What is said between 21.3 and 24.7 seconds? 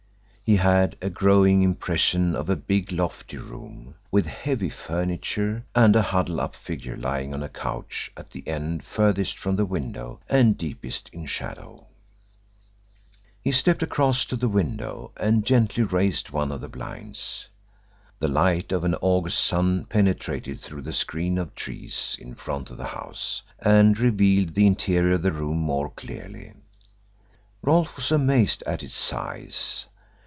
of trees in front of the house and revealed the